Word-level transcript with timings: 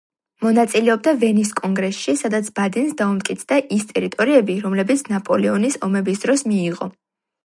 მონაწილეობდა 0.43 1.11
ვენის 1.23 1.49
კონგრესში, 1.57 2.15
სადაც 2.21 2.49
ბადენს 2.59 2.95
დაუმტკიცდა 3.01 3.59
ის 3.77 3.85
ტერიტორიები, 3.91 4.55
რომლებიც 4.63 5.05
ნაპოლეონის 5.17 5.77
ომების 5.89 6.25
დროს 6.25 6.45
მიიღო. 6.53 6.89